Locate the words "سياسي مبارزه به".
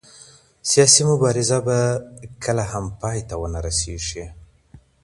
0.71-1.79